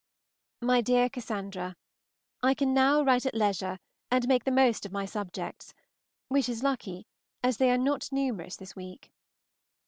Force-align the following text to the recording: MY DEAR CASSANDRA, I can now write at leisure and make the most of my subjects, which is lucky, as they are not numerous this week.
MY 0.63 0.81
DEAR 0.81 1.09
CASSANDRA, 1.11 1.75
I 2.41 2.53
can 2.55 2.73
now 2.73 3.03
write 3.03 3.27
at 3.27 3.35
leisure 3.35 3.77
and 4.09 4.27
make 4.27 4.45
the 4.45 4.49
most 4.51 4.83
of 4.83 4.91
my 4.91 5.05
subjects, 5.05 5.75
which 6.27 6.49
is 6.49 6.63
lucky, 6.63 7.05
as 7.43 7.57
they 7.57 7.69
are 7.69 7.77
not 7.77 8.11
numerous 8.11 8.55
this 8.55 8.75
week. 8.75 9.11